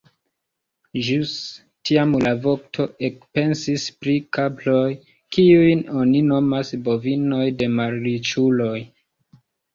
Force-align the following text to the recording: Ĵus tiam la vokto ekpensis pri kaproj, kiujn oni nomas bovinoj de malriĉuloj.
Ĵus 1.09 1.33
tiam 1.89 2.15
la 2.23 2.31
vokto 2.45 2.85
ekpensis 3.09 3.85
pri 3.99 4.15
kaproj, 4.39 4.81
kiujn 5.37 5.85
oni 6.01 6.25
nomas 6.33 6.75
bovinoj 6.91 7.45
de 7.63 7.71
malriĉuloj. 7.77 8.77